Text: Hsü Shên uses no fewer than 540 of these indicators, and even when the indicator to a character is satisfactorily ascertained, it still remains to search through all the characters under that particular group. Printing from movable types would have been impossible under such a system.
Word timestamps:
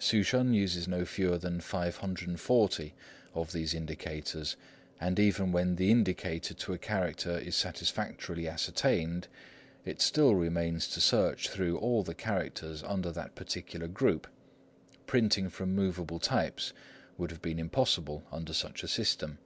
Hsü 0.00 0.20
Shên 0.20 0.54
uses 0.56 0.88
no 0.88 1.02
fewer 1.04 1.36
than 1.38 1.60
540 1.60 2.94
of 3.34 3.52
these 3.52 3.74
indicators, 3.74 4.56
and 4.98 5.18
even 5.20 5.52
when 5.52 5.76
the 5.76 5.90
indicator 5.90 6.54
to 6.54 6.72
a 6.72 6.78
character 6.78 7.36
is 7.38 7.54
satisfactorily 7.56 8.48
ascertained, 8.48 9.28
it 9.84 10.00
still 10.00 10.34
remains 10.34 10.88
to 10.88 11.00
search 11.02 11.50
through 11.50 11.76
all 11.76 12.02
the 12.02 12.14
characters 12.14 12.82
under 12.84 13.12
that 13.12 13.34
particular 13.34 13.86
group. 13.86 14.26
Printing 15.06 15.50
from 15.50 15.74
movable 15.74 16.18
types 16.18 16.72
would 17.18 17.30
have 17.30 17.42
been 17.42 17.58
impossible 17.58 18.24
under 18.32 18.54
such 18.54 18.82
a 18.82 18.88
system. 18.88 19.36